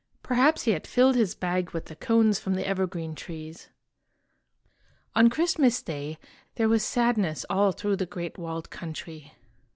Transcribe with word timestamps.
Perhaps 0.23 0.63
he 0.63 0.71
had 0.71 0.87
filled 0.87 1.13
his 1.15 1.35
bag 1.35 1.69
with 1.73 1.85
the 1.85 1.95
cones 1.95 2.39
from 2.39 2.55
the 2.55 2.67
evergreen 2.67 3.13
trees. 3.13 3.69
On 5.13 5.29
Christmas 5.29 5.79
Day 5.83 6.17
there 6.55 6.67
was 6.67 6.83
sadness 6.83 7.45
all 7.51 7.71
through 7.71 7.97
The 7.97 8.07
Great 8.07 8.35
Walled 8.39 8.71
Country. 8.71 9.33